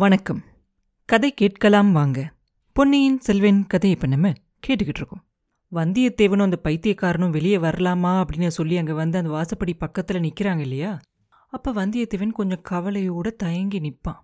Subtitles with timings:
[0.00, 0.42] வணக்கம்.
[1.04, 2.32] கதை கேட்கலாம் வாங்க.
[2.72, 4.32] பொன்னியின் செல்வன் கதை இப்போ நம்ம
[4.66, 5.24] கேட்டுக்கிட்டு இருக்கோம்.
[5.72, 11.00] வந்தியத்தேவனும் அந்த பைத்தியக்காரனும் வெளியே வரலாமா அப்படின்னு சொல்லி அங்கே வந்து அந்த வாசப்படி பக்கத்தில் நிற்கிறாங்க இல்லையா?
[11.46, 14.18] அப்போ வந்தியத்தேவன் கொஞ்சம் கவலையோடு தயங்கி நிற்பான்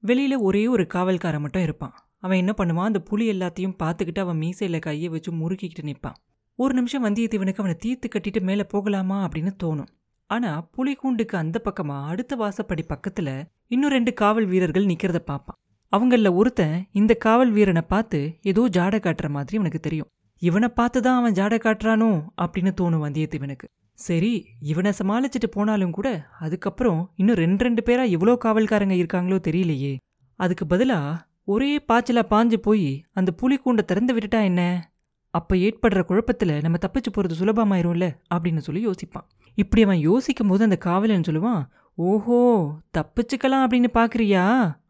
[0.00, 1.94] வெளியில் ஒரே ஒரு காவல்காரன் மட்டும் இருப்பான்.
[2.18, 2.90] அவன் என்ன பண்ணுவான்?
[2.90, 6.14] அந்த புலி எல்லாத்தையும் பார்த்துக்கிட்டு அவன் மீசையில் கையை வச்சு முறுக்கிக்கிட்டு நிற்பான்
[6.54, 9.88] ஒரு நிமிஷம் வந்தியத்தேவனுக்கு அவனை தீர்த்து கட்டிட்டு மேலே போகலாமா அப்படின்னு தோணும்.
[10.34, 13.28] ஆனா புலிகூண்டுக்கு அந்த பக்கமா அடுத்த வாசப்படி பக்கத்துல
[13.74, 15.58] இன்னும் ரெண்டு காவல் வீரர்கள் நிக்கிறத பார்ப்பான்
[15.92, 18.18] அவங்கள ஒருத்தன் இந்த காவல் வீரனை பார்த்து
[18.50, 20.08] ஏதோ ஜாடை காட்டுற மாதிரி அவனுக்கு தெரியும்.
[20.42, 22.08] இவனை பார்த்து தான் அவன் ஜாடை காட்டுறானோ
[22.42, 23.66] அப்படின்னு தோணும் வந்தியத்தேவனுக்கு.
[23.98, 24.30] சரி
[24.70, 26.08] இவனை சமாளிச்சுட்டு போனாலும் கூட
[26.44, 29.92] அதுக்கப்புறம் இன்னும் ரெண்டு ரெண்டு பேரா எவ்வளோ காவல்காரங்க இருக்காங்களோ தெரியலையே.
[30.38, 30.98] அதுக்கு பதிலா
[31.52, 34.62] ஒரே பாய்ச்சலா பாஞ்சு போய் அந்த புலிக்கூண்டை திறந்து விட்டுட்டா என்ன?
[35.34, 39.26] அப்போ ஏற்படுற குழப்பத்தில் நம்ம தப்பிச்சு போகிறது சுலபமாயிரும்ல அப்படின்னு சொல்லி யோசிப்பான்.
[39.58, 41.62] இப்படி அவன் யோசிக்கும் போது அந்த காவலன் சொல்லுவான்
[41.98, 42.38] ஓஹோ
[42.96, 44.44] தப்பிச்சுக்கலாம் அப்படின்னு பார்க்குறியா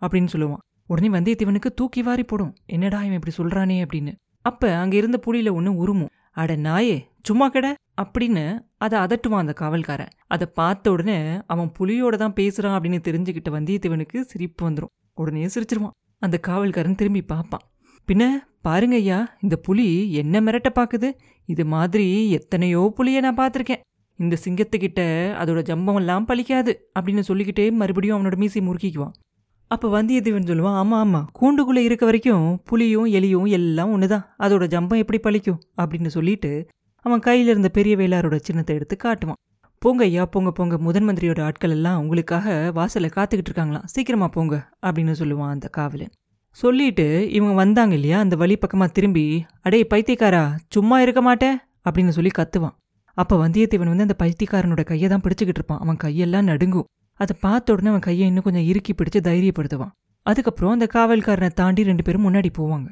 [0.04, 0.62] அப்படின்னு சொல்லுவான்.
[0.86, 2.52] உடனே வந்தியத்தேவனுக்கு தூக்கி வாரி போடும்.
[2.74, 4.12] என்னடா இவன் இப்படி சொல்கிறானே அப்படின்னு.
[4.44, 7.66] அப்போ அங்கே இருந்த புலியில் ஒன்று உருமும் அட நாயே சும்மா கட
[8.02, 8.44] அப்படின்னு
[8.84, 10.12] அதை அதட்டுவான் அந்த காவல்காரன்.
[10.34, 15.96] அதை பார்த்த உடனே அவன் புலியோட தான் பேசுகிறான் அப்படின்னு தெரிஞ்சுக்கிட்ட வந்தியத்தேவனுக்கு சிரிப்பு வந்துடும் உடனே சிரிச்சிருவான்.
[16.18, 17.64] அந்த காவல்காரன் திரும்பி பார்ப்பான்.
[18.08, 18.24] பின்ன
[18.66, 19.86] பாருங்க ஐயா இந்த புலி
[20.20, 21.08] என்ன மிரட்ட பார்க்குது
[21.48, 23.82] இது மாதிரி எத்தனையோ புலியை நான் பார்த்துருக்கேன்.
[24.18, 25.02] இந்த சிங்கத்துக்கிட்ட
[25.42, 29.14] அதோட ஜம்பம் எல்லாம் பழிக்காது அப்படின்னு சொல்லிக்கிட்டே மறுபடியும் அவனோட மீசி முறுக்கிக்குவான்.
[29.70, 35.02] அப்போ வந்தியத்தேவன் சொல்லுவான் ஆமாம் ஆமாம் கூண்டுக்குள்ளே இருக்க வரைக்கும் புலியும் எலியும் எல்லாம் ஒன்று தான் அதோட ஜம்பம்
[35.02, 35.60] எப்படி பழிக்கும்?
[35.82, 36.50] அப்படின்னு சொல்லிட்டு
[37.04, 39.40] அவன் கையில் இருந்த பெரிய வேளாரோட சின்னத்தை எடுத்து காட்டுவான்.
[39.82, 40.74] போங்க ஐயா போங்க போங்க.
[40.78, 43.86] முதன் மந்திரியோட ஆட்கள் எல்லாம் உங்களுக்காக வாசலை காத்துக்கிட்டு இருக்காங்களாம்.
[43.94, 46.12] சீக்கிரமா போங்க அப்படின்னு சொல்லுவான் அந்த காவலன்.
[46.52, 48.18] சொல்லிட்டு இவங்க வந்தாங்க இல்லையா?
[48.18, 52.74] அந்த வழி பக்கமா திரும்பி அடே பைத்தியக்காரா சும்மா இருக்க மாட்டேன் அப்படின்னு சொல்லி கத்துவான்.
[53.14, 55.78] அப்ப வந்தியத்தேவன் வந்து அந்த பைத்தியக்காரனோட கையை தான் பிடிச்சுக்கிட்டு இருப்பான்.
[55.78, 56.84] அவன் கையெல்லாம் நடுங்கும்.
[57.14, 59.90] அதை பார்த்த உடனே அவன் கையை இன்னும் கொஞ்சம் இறுக்கி பிடிச்சு தைரியப்படுத்துவான்.
[60.22, 62.86] அதுக்கப்புறம் அந்த காவல்காரனை தாண்டி ரெண்டு பேரும் முன்னாடி போவாங்க.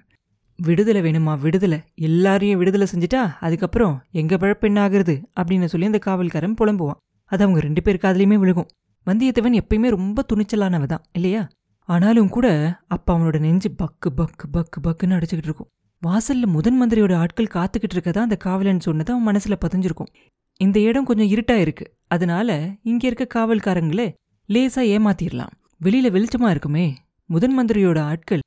[0.56, 1.38] விடுதலை வேணுமா?
[1.38, 1.78] விடுதலை.
[1.94, 5.22] எல்லாரையும் விடுதலை செஞ்சுட்டா அதுக்கப்புறம் எங்க பிழப்பு என்ன ஆகுறது?
[5.40, 6.98] அப்படின்னு சொல்லி அந்த காவல்காரன் புலம்புவான்.
[7.24, 8.70] அது அவங்க ரெண்டு பேருக்கு அதுலேயுமே விழுகும்.
[9.06, 11.48] வந்தியத்தேவன் எப்பயுமே ரொம்ப துணிச்சலானவ தான் இல்லையா?
[11.92, 12.46] ஆனாலும் கூட
[12.86, 15.70] அப்ப அவனோட நெஞ்சு பக்கு பக்கு பக்கு பக்குன்னு அடிச்சுக்கிட்டு இருக்கும்.
[16.06, 20.10] வாசல்ல முதன் மந்திரியோட ஆட்கள் காத்துக்கிட்டு இருக்கதா அந்த காவலன் சொன்னது அவன் மனசுல பதிஞ்சிருக்கும்.
[20.56, 21.94] இந்த இடம் கொஞ்சம் இருட்டா இருக்கு.
[22.08, 24.06] அதனால இங்க இருக்க காவல்காரங்களே
[24.48, 25.54] லேசா ஏமாத்திரலாம்.
[25.84, 26.94] வெளியில வெளிச்சமா இருக்குமே.
[27.26, 28.40] முதன் மந்திரியோட ஆட்கள்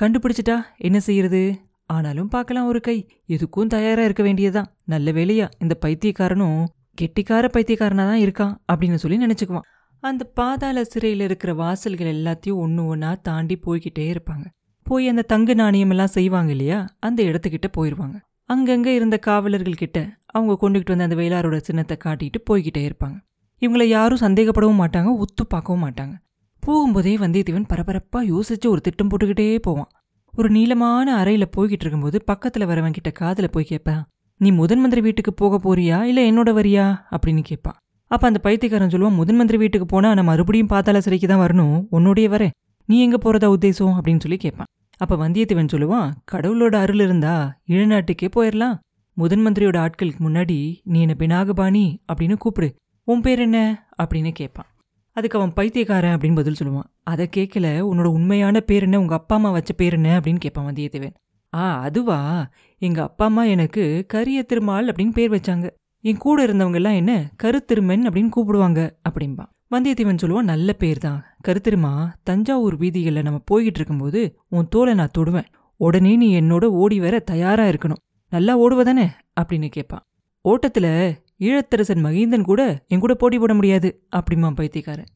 [0.00, 1.42] கண்டுபிடிச்சிட்டா என்ன செய்யறது?
[1.86, 3.22] ஆனாலும் பார்க்கலாம் ஒரு கை.
[3.28, 4.76] எதுக்கும் தயாரா இருக்க வேண்டியதுதான்.
[4.84, 6.64] நல்ல வேலையா இந்த பைத்தியக்காரனும்
[7.00, 9.68] கெட்டிக்கார பைத்தியக்காரனா தான் இருக்கான் அப்படின்னு சொல்லி நினைச்சுக்குவான்.
[10.02, 14.44] அந்த பாதாள சிறையில் இருக்கிற வாசல்கள் எல்லாத்தையும் ஒன்று ஒன்றா தாண்டி போய்கிட்டே இருப்பாங்க.
[14.86, 16.78] போய் அந்த தங்க நாணயம் எல்லாம் செய்வாங்க இல்லையா?
[16.98, 22.90] அந்த இடத்துக்கிட்ட போயிடுவாங்க அங்கங்கே இருந்த காவலர்கள் கிட்ட அவங்க கொண்டுகிட்டு வந்த அந்த வேளாரோட சின்னத்தை காட்டிட்டு போய்கிட்டே
[22.90, 23.18] இருப்பாங்க.
[23.62, 26.14] இவங்கள யாரும் சந்தேகப்படவும் மாட்டாங்க உத்து பார்க்கவும் மாட்டாங்க.
[26.62, 29.90] போகும்போதே வந்தியத்தேவன் பரபரப்பாக யோசிச்சு ஒரு திட்டம் போட்டுக்கிட்டே போவான்.
[30.34, 34.02] ஒரு நீளமான அறையில் போய்கிட்டு இருக்கும்போது பக்கத்தில் வரவன் கிட்ட காதில் போய் கேட்பான்
[34.36, 36.02] நீ முதன் மந்திரி வீட்டுக்கு போக போறியா?
[36.02, 36.84] இல்லை என்னோட வரியா?
[37.10, 37.78] அப்படின்னு கேட்பான்.
[38.10, 41.86] அப்ப அந்த பைத்தியக்காரன் சொல்லுவான் முதன் மந்திரி வீட்டுக்கு போனா நான் மறுபடியும் பாத்தாள சிறைக்கு தான் வரணும்.
[41.92, 42.50] உன்னோடைய வரேன்
[42.86, 43.98] நீ எங்க போறதா உத்தேசம்?
[43.98, 44.66] அப்படின்னு சொல்லி கேட்பான்.
[44.96, 48.78] அப்ப வந்தியத்தேவன் சொல்லுவான் கடவுளோட அருள் இருந்தா இழநாட்டுக்கே போயிடலாம்
[49.14, 52.74] முதன் மந்திரியோட ஆட்களுக்கு முன்னாடி நீ என்ன பினாகபாணி அப்படின்னு கூப்பிடு.
[53.04, 53.88] உன் பேர் என்ன?
[54.02, 54.66] அப்படின்னு கேட்பான்.
[55.12, 56.88] அதுக்கு அவன் பைத்தியக்காரன் அப்படின்னு பதில் சொல்லுவான்.
[57.02, 57.66] அதை கேட்கல.
[57.66, 58.98] உன்னோட உண்மையான பேர் என்ன?
[58.98, 60.20] உங்க அப்பா அம்மா வச்ச பேர் என்ன?
[60.20, 61.14] அப்படின்னு கேட்பான் வந்தியத்தேவன்.
[61.54, 62.48] ஆ அதுவா.
[62.78, 65.70] எங்க அப்பா அம்மா எனக்கு கரிய திருமால் அப்படின்னு பேர் வச்சாங்க.
[66.00, 72.76] என் கூட இருந்தவங்கெல்லாம் என்ன கருத்திருமன் அப்படின்னு கூப்பிடுவாங்க அப்படின்பான் வந்தியத்தேவன் சொல்லுவான் நல்ல பேர் தான் கருத்திருமா தஞ்சாவூர்
[72.76, 75.44] வீதிகளில் நம்ம போய்கிட்டு இருக்கும்போது உன் தோலை நான் தொடுவேன்.
[75.76, 78.00] உடனே நீ என்னோட ஓடி வர தயாராக இருக்கணும்.
[78.28, 79.06] நல்லா ஓடுவதானே
[79.40, 80.06] அப்படின்னு கேட்பான்.
[80.40, 85.10] ஓட்டத்தில் ஈழத்தரசன் மகிந்தன் கூட என் கூட போட்டி போட முடியாது அப்படிமா பைத்தியக்காரன்.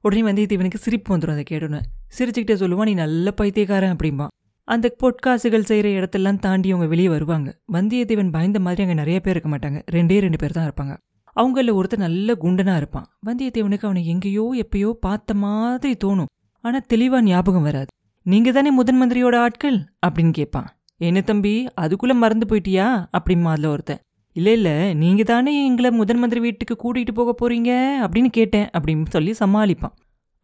[0.00, 1.80] உடனே வந்தியத்தேவனுக்கு சிரிப்பு வந்துடும் அதை கேட்டோன்னு
[2.18, 4.26] சிரிச்சுக்கிட்டே சொல்லுவான் நீ நல்ல பைத்தியக்காரன் அப்படிம்பா
[4.74, 7.48] அந்த பொற்காசுகள் செய்கிற இடத்தெல்லாம் தாண்டி அவங்க வெளியே வருவாங்க.
[7.76, 9.78] வந்தியத்தேவன் பயந்த மாதிரி அங்கே நிறைய பேர் இருக்க மாட்டாங்க.
[9.96, 10.94] ரெண்டே ரெண்டு பேர் தான் இருப்பாங்க.
[11.36, 13.06] அவங்கள ஒருத்தர் நல்ல குண்டனாக இருப்பான்.
[13.28, 16.30] வந்தியத்தேவனுக்கு அவனை எங்கேயோ எப்பயோ பார்த்த மாதிரி தோணும்.
[16.64, 17.90] ஆனால் தெளிவாக ஞாபகம் வராது.
[18.26, 19.78] நீங்கள் தானே முதன் மந்திரியோட ஆட்கள்?
[20.06, 20.68] அப்படின்னு கேட்பான்
[21.00, 22.86] என்ன தம்பி அதுக்குள்ளே மறந்து போயிட்டியா?
[23.18, 24.00] அப்படிமா அதில் ஒருத்தன்.
[24.36, 27.70] இல்லை இல்லை நீங்கள் தானே எங்களை முதன் மந்திரி வீட்டுக்கு கூட்டிகிட்டு போக போகிறீங்க
[28.04, 29.94] அப்படின்னு கேட்டேன் அப்படின்னு சொல்லி சமாளிப்பான்.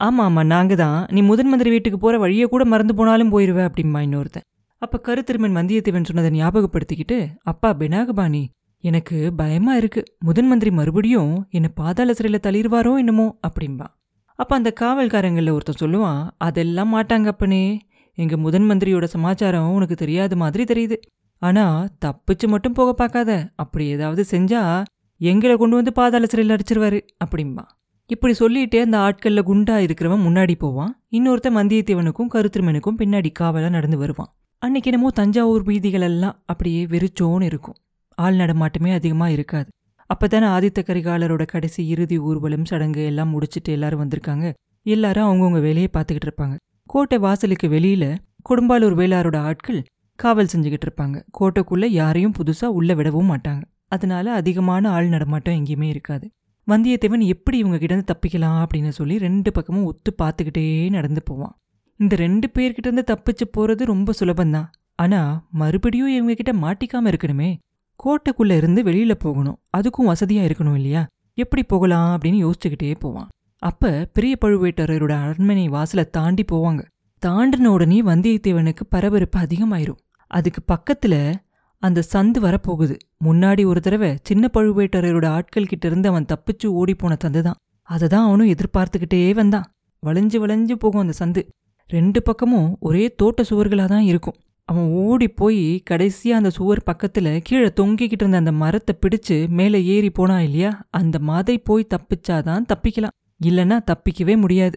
[0.00, 4.00] ஆமா ஆமா நாங்க தான் நீ முதன் மந்திரி வீட்டுக்கு போற வழியை கூட மறந்து போனாலும் போயிருவ அப்படிம்பா
[4.06, 4.44] இன்னொருத்தன்.
[4.82, 8.42] அப்ப கருத்திருமன் வந்தியத்தேவன் சொன்னதை ஞாபகப்படுத்திக்கிட்டு அப்பா பினாகபாணி
[8.84, 10.02] எனக்கு பயமா இருக்கு.
[10.18, 13.86] முதன் மந்திரி மறுபடியும் என்னை பாதாள சிறையில் தள்ளிடுவாரோ என்னமோ அப்படிம்பா.
[14.38, 17.62] அப்ப அந்த காவல்காரங்கள்ல ஒருத்தன் சொல்லுவான் அதெல்லாம் மாட்டாங்க அப்பனே.
[18.18, 20.96] எங்க முதன் மந்திரியோட சமாச்சாரம் உனக்கு தெரியாத மாதிரி தெரியுது.
[21.42, 21.64] ஆனா
[22.04, 23.30] தப்பிச்சு மட்டும் போக பார்க்காத.
[23.54, 24.62] அப்படி ஏதாவது செஞ்சா
[25.20, 27.64] எங்களை கொண்டு வந்து பாதாள சிறையில் அடிச்சிருவாரு அப்படிம்பா.
[28.08, 31.02] இப்படி சொல்லிட்டே அந்த ஆட்கள்ல குண்டா இருக்கிறவன் முன்னாடி போவான்.
[31.10, 34.36] இன்னொருத்தன் வந்தியத்தேவனுக்கும் கருத்திருமனுக்கும் பின்னாடி காவலா நடந்து வருவான்.
[34.58, 37.74] அன்னைக்கு என்னமோ தஞ்சாவூர் வீதிகள் எல்லாம் அப்படியே வெறிச்சோன்னு இருக்கும்.
[38.10, 39.68] ஆள் நடமாட்டமே அதிகமா இருக்காது.
[40.10, 44.54] அப்பதானே ஆதித்த கரிகாலரோட கடைசி இறுதி ஊர்வலம் சடங்கு எல்லாம் முடிச்சிட்டு எல்லாரும் வந்திருக்காங்க.
[44.82, 46.56] எல்லாரும் அவங்கவுங்க வேலையை பார்த்துக்கிட்டு இருப்பாங்க.
[46.86, 48.16] கோட்டை வாசலுக்கு வெளியில
[48.50, 51.22] கொடும்பாலூர் வேளாரோட ஆட்கள் காவல் செஞ்சுக்கிட்டு இருப்பாங்க.
[51.40, 53.62] கோட்டைக்குள்ள யாரையும் புதுசா உள்ள விடவும் மாட்டாங்க.
[53.88, 56.30] அதனால அதிகமான ஆள் நடமாட்டம் எங்கேயுமே இருக்காது.
[56.70, 61.58] வந்தியத்தேவன் எப்படி இவங்க கிட்ட இருந்து தப்பிக்கலாம் அப்படின்னு சொல்லி ரெண்டு பக்கமும் ஒத்து பார்த்துக்கிட்டே நடந்து போவான்.
[61.96, 67.56] இந்த ரெண்டு பேர்கிட்ட இருந்து தப்பிச்சு போறது ரொம்ப சுலபந்தான் ஆனா மறுபடியும் இவங்க கிட்ட மாட்டிக்காம இருக்கணுமே.
[68.04, 69.58] கோட்டைக்குள்ள இருந்து வெளியில போகணும்.
[69.76, 71.06] அதுக்கும் வசதியா இருக்கணும் இல்லையா?
[71.34, 73.28] எப்படி போகலாம் அப்படின்னு யோசிச்சுக்கிட்டே போவான்.
[73.58, 76.84] அப்ப பெரிய பழுவேட்டரரோட அரண்மனை வாசலை தாண்டி போவாங்க.
[77.26, 79.96] தாண்டின உடனே வந்தியத்தேவனுக்கு பரபரப்பு அதிகமாயிரும்.
[80.26, 81.34] அதுக்கு பக்கத்துல
[81.82, 82.96] அந்த சந்து வரப்போகுது.
[83.24, 87.58] முன்னாடி ஒரு தடவை சின்ன பழுவேட்டரையரோட ஆட்கள் கிட்ட இருந்து அவன் தப்பிச்சு ஓடி போன சந்து தான்.
[87.82, 89.66] அதை தான் அவனும் எதிர்பார்த்துக்கிட்டே வந்தான்.
[90.02, 91.42] வளைஞ்சு வளைஞ்சு போகும் அந்த சந்து.
[91.90, 94.34] ரெண்டு பக்கமும் ஒரே தோட்ட சுவர்களாக தான் இருக்கும்.
[94.68, 100.10] அவன் ஓடி போய் கடைசியா அந்த சுவர் பக்கத்துல கீழே தொங்கிக்கிட்டு இருந்த அந்த மரத்தை பிடிச்சு மேலே ஏறி
[100.10, 100.70] போனான் இல்லையா?
[100.90, 103.14] அந்த மாதை போய் தப்பிச்சாதான் தப்பிக்கலாம்.
[103.44, 104.76] இல்லைன்னா தப்பிக்கவே முடியாது.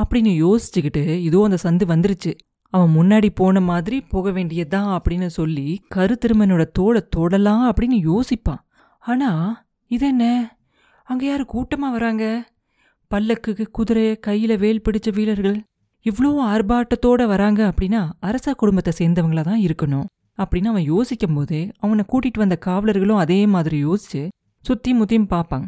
[0.00, 2.32] அப்படின்னு யோசிச்சுக்கிட்டு இதோ அந்த சந்து வந்துருச்சு.
[2.74, 8.62] அவன் முன்னாடி போன மாதிரி போக வேண்டியதுதான் அப்படின்னு சொல்லி கருத்திருமனோட தோலை தொடலாம் அப்படின்னு யோசிப்பான்.
[9.02, 9.44] ஆனால்
[9.90, 10.24] இது என்ன?
[11.08, 12.24] அங்கே யார் கூட்டமாக வராங்க?
[13.10, 15.58] பல்லக்குக்கு குதிரை கையில் வேல் பிடிச்ச வீரர்கள்
[16.06, 20.06] இவ்வளோ ஆர்ப்பாட்டத்தோட வராங்க அப்படின்னா அரச குடும்பத்தை சேர்ந்தவங்களா தான் இருக்கணும்
[20.38, 24.22] அப்படின்னு அவன் யோசிக்கும் போதே அவனை கூட்டிகிட்டு வந்த காவலர்களும் அதே மாதிரி யோசிச்சு
[24.64, 25.66] சுற்றி முத்தியும் பார்ப்பாங்க.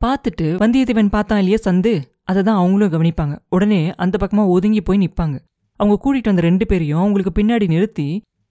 [0.00, 1.94] பார்த்துட்டு வந்தியத்தேவன் பார்த்தான் இல்லையா சந்து?
[2.30, 3.34] அதை தான் அவங்களும் கவனிப்பாங்க.
[3.48, 5.36] உடனே அந்த பக்கமாக ஒதுங்கி போய் நிற்பாங்க
[5.82, 8.08] அவங்க கூட்டிட்டு வந்த ரெண்டு பேரையும் அவங்களுக்கு பின்னாடி நிறுத்தி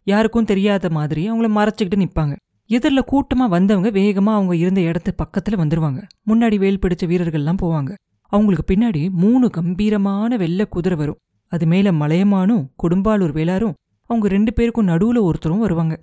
[0.08, 2.34] யாருக்கும் தெரியாத மாதிரி அவங்கள மறைச்சிக்கிட்டு நிப்பாங்க.
[2.70, 6.00] எதிரில் கூட்டமா வந்தவங்க வேகமா அவங்க இருந்த இடத்து பக்கத்துல வந்துருவாங்க.
[6.30, 7.92] முன்னாடி வேல் பிடிச்ச வீரர்கள்லாம் போவாங்க.
[8.32, 11.20] அவங்களுக்கு பின்னாடி மூணு கம்பீரமான வெள்ளை குதிரை வரும்.
[11.52, 13.78] அது மேல மலையமானும் கொடும்பாலூர் வேளாரும்
[14.10, 15.96] அவங்க ரெண்டு பேருக்கும் நடுவுல ஒருத்தரும் வருவாங்க.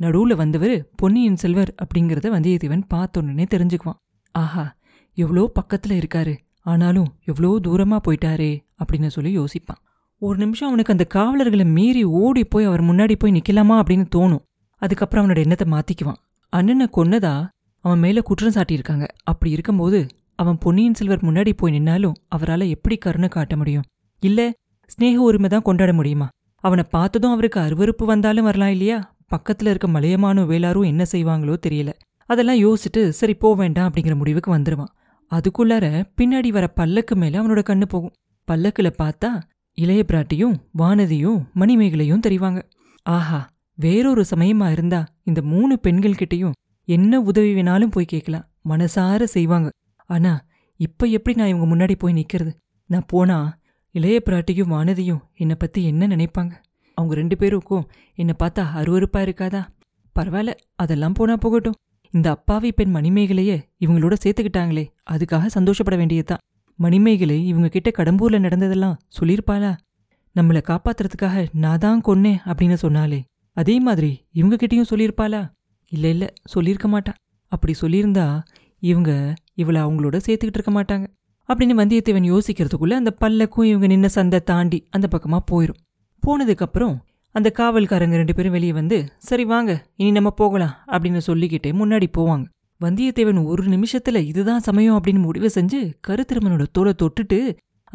[0.00, 4.00] நடுவுல வந்தவர் பொன்னியின் செல்வர் அப்படிங்கறத வந்தியத்தேவன் பார்த்த உடனே தெரிஞ்சுக்குவான்.
[4.34, 4.66] ஆஹா
[5.16, 6.34] எவ்வளோ பக்கத்துல இருக்காரு.
[6.60, 9.80] ஆனாலும் எவ்வளோ தூரமா போயிட்டாரே அப்படின்னு சொல்லி யோசிப்பான்.
[10.26, 14.44] ஒரு நிமிஷம் அவனுக்கு அந்த காவலர்களை மீறி ஓடி போய் அவர் முன்னாடி போய் நிக்கலாமா அப்படின்னு தோணும்.
[14.82, 16.20] அதுக்கப்புறம் அவனோட எண்ணத்தை மாத்திக்குவான்.
[16.52, 17.34] அண்ணனை கொன்னதா
[17.84, 19.06] அவன் மேல குற்றம் சாட்டியிருக்காங்க.
[19.24, 20.00] அப்படி இருக்கும்போது
[20.36, 23.86] அவன் பொன்னியின் செல்வர் முன்னாடி போய் நின்னாலும் அவரால் எப்படி கருணை காட்ட முடியும்?
[24.22, 24.40] இல்ல
[24.92, 26.28] ஸ்னேக உரிமை தான் கொண்டாட முடியுமா?
[26.64, 28.98] அவனை பார்த்ததும் அவருக்கு அருவருப்பு வந்தாலும் வரலாம் இல்லையா?
[29.30, 31.92] பக்கத்துல இருக்க மலையமானும் வேளாரும் என்ன செய்வாங்களோ தெரியல.
[32.30, 34.92] அதெல்லாம் யோசிச்சுட்டு சரி போக வேண்டாம் அப்படிங்கிற முடிவுக்கு வந்துருவான்.
[35.30, 35.86] அதுக்குள்ளார
[36.18, 38.14] பின்னாடி வர பல்லக்கு மேல அவனோட கண்ணு போகும்.
[38.48, 39.30] பல்லக்குல பார்த்தா
[39.76, 42.62] இளைய பிராட்டியும் வானதியும் மணிமேகலையும் தெரிவாங்க.
[43.02, 46.52] ஆஹா வேறொரு சமயமா இருந்தா இந்த மூணு பெண்கள்கிட்டயும்
[46.84, 48.48] என்ன உதவி வேணாலும் போய் கேட்கலாம்.
[48.68, 49.70] மனசார செய்வாங்க.
[50.06, 50.44] ஆனா
[50.76, 52.52] இப்ப எப்படி நான் இவங்க முன்னாடி போய் நிக்கிறது?
[52.86, 53.58] நான் போனா
[53.90, 56.52] இளைய பிராட்டியும் வானதியும் என்னை பத்தி என்ன நினைப்பாங்க?
[56.94, 59.62] அவங்க ரெண்டு பேருக்கும் என்னை பார்த்தா அருவருப்பா இருக்காதா?
[60.18, 61.74] பரவாயில்ல அதெல்லாம் போனா போகட்டும்.
[62.10, 66.38] இந்த அப்பாவி பெண் மணிமேகலையே இவங்களோட சேர்த்துக்கிட்டாங்களே அதுக்காக சந்தோஷப்பட வேண்டியதுதான்.
[66.78, 69.76] மணிமேகலை இவங்க கிட்ட கடம்பூர்ல நடந்ததெல்லாம் சொல்லியிருப்பாளா?
[70.36, 75.40] நம்மளை காப்பாத்துறதுக்காக நான் தான் கொன்னேன் அப்படின்னு சொன்னாலே அதே மாதிரி இவங்க கிட்டயும் சொல்லியிருப்பாளா?
[75.92, 77.12] இல்ல இல்ல சொல்லியிருக்க மாட்டா.
[77.52, 78.42] அப்படி சொல்லியிருந்தா
[78.82, 81.06] இவங்க இவளை அவங்களோட சேர்த்துக்கிட்டு இருக்க மாட்டாங்க.
[81.48, 85.80] அப்படின்னு வந்தியத்தேவன் யோசிக்கிறதுக்குள்ள அந்த பல்லக்கும் இவங்க நின்ன சந்தை தாண்டி அந்த பக்கமா போயிரும்.
[86.22, 86.96] போனதுக்கப்புறம்
[87.34, 92.44] அந்த காவல்காரங்க ரெண்டு பேரும் வெளியே வந்து சரி வாங்க இனி நம்ம போகலாம் அப்படின்னு சொல்லிக்கிட்டே முன்னாடி போவாங்க.
[92.84, 97.38] வந்தியத்தேவன் ஒரு நிமிஷத்துல இதுதான் சமயம் அப்படின்னு முடிவு செஞ்சு கருத்திருமனோட தோலை தொட்டுட்டு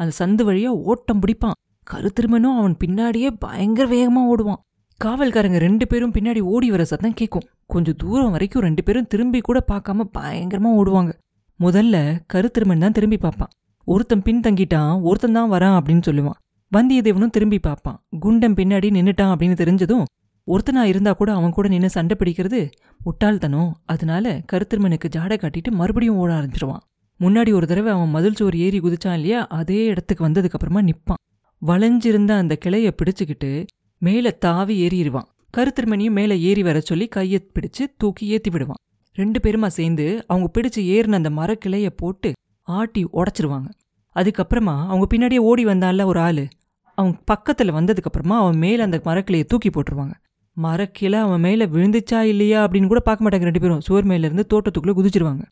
[0.00, 1.56] அந்த சந்து வழியா ஓட்டம் பிடிப்பான்.
[1.86, 4.60] கருத்திருமனும் அவன் பின்னாடியே பயங்கர வேகமா ஓடுவான்.
[5.00, 9.58] காவல்காரங்க ரெண்டு பேரும் பின்னாடி ஓடி வர சத்தம் கேட்கும் கொஞ்சம் தூரம் வரைக்கும் ரெண்டு பேரும் திரும்பி கூட
[9.70, 11.12] பார்க்காம பயங்கரமா ஓடுவாங்க.
[11.60, 11.96] முதல்ல
[12.32, 13.52] கருத்திருமன் தான் திரும்பி பார்ப்பான்.
[13.86, 16.38] ஒருத்தன் பின்தங்கிட்டான் ஒருத்தன் தான் வரான் அப்படின்னு சொல்லுவான்.
[16.72, 17.98] வந்தியத்தேவனும் திரும்பி பார்ப்பான்.
[18.24, 20.04] குண்டம் பின்னாடி நின்னுட்டான் அப்படின்னு தெரிஞ்சதும்
[20.46, 22.60] ஒருத்தனா இருந்தா கூட அவன் கூட நின்று சண்டை பிடிக்கிறது
[23.04, 23.76] முட்டாள்தனம்.
[23.84, 26.84] அதனால கருத்திருமனுக்கு ஜாடை காட்டிட்டு மறுபடியும் ஓட ஆரம்பிச்சிருவான்.
[27.20, 29.46] முன்னாடி ஒரு தடவை அவன் மதில் சோறு ஏறி குதிச்சான் இல்லையா?
[29.46, 31.28] அதே இடத்துக்கு வந்ததுக்கு அப்புறமா நிப்பான்.
[31.66, 33.66] வளைஞ்சிருந்த அந்த கிளைய பிடிச்சுக்கிட்டு
[33.98, 38.80] மேல தாவி ஏறிடுவான் கருத்திருமணியும் மேல ஏறி வர சொல்லி கையை பிடிச்சு தூக்கி ஏத்தி விடுவான்.
[39.14, 43.68] ரெண்டு பேருமா சேர்ந்து அவங்க பிடிச்சு ஏறின அந்த மரக்கிளைய போட்டு ஆட்டி உடைச்சிருவாங்க.
[44.14, 46.48] அதுக்கப்புறமா அவங்க பின்னாடியே ஓடி வந்தான்ல ஒரு ஆளு.
[46.94, 50.12] அவங்க பக்கத்துல வந்ததுக்கு அப்புறமா அவன் மேல அந்த மரக்கிளைய தூக்கி போட்டுருவாங்க.
[50.56, 53.80] மரக்கிளை அவன் மேலே விழுந்துச்சா இல்லையா அப்படின்னு கூட பார்க்க மாட்டாங்க ரெண்டு பேரும்.
[53.80, 55.42] சுவர் மேலேருந்து தோட்டத்துக்குள்ளே குதிச்சிருவாங்க.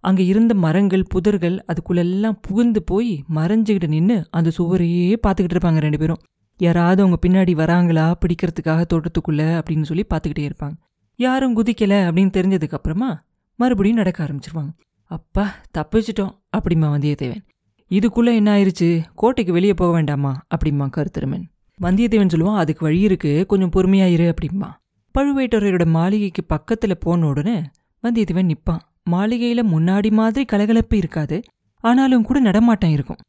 [0.00, 6.20] அங்கே இருந்த மரங்கள் புதர்கள் அதுக்குள்ளெல்லாம் புகுந்து போய் மறைஞ்சுக்கிட்டு நின்று அந்த சுவரையே பார்த்துக்கிட்டு இருப்பாங்க ரெண்டு பேரும்.
[6.58, 8.14] யாராவது அவங்க பின்னாடி வராங்களா?
[8.22, 10.76] பிடிக்கிறதுக்காக தோட்டத்துக்குள்ளே அப்படின்னு சொல்லி பார்த்துக்கிட்டே இருப்பாங்க.
[11.16, 14.72] யாரும் குதிக்கலை அப்படின்னு தெரிஞ்சதுக்கு அப்புறமா மறுபடியும் நடக்க ஆரம்பிச்சிருவாங்க.
[15.02, 17.44] அப்பா தப்பிச்சிட்டோம் அப்படிமா வந்தியத்தேவன்.
[17.90, 20.46] இதுக்குள்ளே என்ன ஆயிடுச்சு கோட்டைக்கு வெளியே போக வேண்டாமா?
[20.54, 21.44] அப்படிமா கருத்திருமன்.
[21.82, 24.68] வந்தியத்தேவன் சொல்லுவான் அதுக்கு வழி இருக்கு கொஞ்சம் பொறுமையாயிரு அப்படிம்பா.
[25.14, 27.56] பழுவேட்டரையரோட மாளிகைக்கு பக்கத்துல போன உடனே
[28.02, 28.82] வந்தியத்தேவன் நிப்பான்.
[29.10, 31.42] மாளிகையில முன்னாடி மாதிரி கலகலப்பு இருக்காது
[31.84, 33.20] ஆனாலும் கூட நடமாட்டம் இருக்கும்.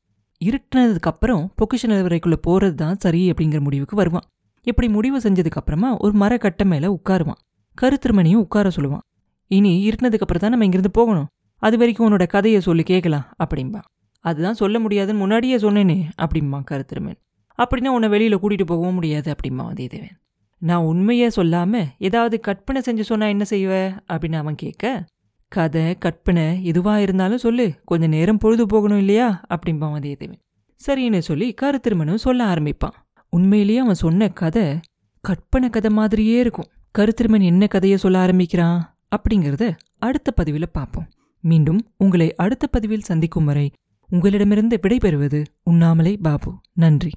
[0.42, 4.26] இருட்டினதுக்கு அப்புறம் பொக்கிஷ நிலவரைக்குள்ள போறது தான் சரி அப்படிங்கிற முடிவுக்கு வருவான்.
[4.62, 7.42] இப்படி முடிவு செஞ்சதுக்கு அப்புறமா ஒரு மரக்கட்டை மேல உட்காருவான்.
[7.82, 9.06] கருத்திருமணியும் உட்கார சொல்லுவான்.
[9.48, 11.28] இனி இருட்டினதுக்கு அப்புறம் தான் நம்ம இங்கிருந்து போகணும்.
[11.56, 13.82] அது வரைக்கும் உன்னோட கதையை சொல்லி கேட்கலாம் அப்படிம்பா.
[14.20, 17.20] அதுதான் சொல்ல முடியாதுன்னு முன்னாடியே சொன்னேனே அப்படிம்பான் கருத்திருமன்.
[17.58, 20.18] அப்படின்னா உன்னை வெளியில கூட்டிகிட்டு போகவும் முடியாது அப்படிமா வந்தியத்தேவன்.
[20.58, 24.00] நான் உண்மையே சொல்லாமல் ஏதாவது கற்பனை செஞ்சு சொன்னால் என்ன செய்வ?
[24.12, 25.06] அப்படின்னு அவன் கேட்க
[25.48, 29.42] கதை கற்பனை எதுவாக இருந்தாலும் சொல்லு கொஞ்சம் நேரம் பொழுது போகணும் இல்லையா?
[29.50, 30.40] அப்படிம்பான் வந்தியத்தேவன்.
[30.88, 32.98] சரின்னு சொல்லி கருத்திருமனும் சொல்ல ஆரம்பிப்பான்.
[33.30, 34.80] உண்மையிலேயே அவன் சொன்ன கதை
[35.22, 36.68] கற்பனை கதை மாதிரியே இருக்கும்.
[36.98, 41.10] கருத்திருமன் என்ன கதையை சொல்ல ஆரம்பிக்கிறான் அப்படிங்கிறத அடுத்த பதிவில் பார்ப்போம்.
[41.40, 43.72] மீண்டும் உங்களை அடுத்த பதிவில் சந்திக்கும் வரை
[44.10, 46.60] உங்களிடமிருந்து விடைபெறுவது உண்ணாமலை பாபு.
[46.74, 47.10] நன்றி.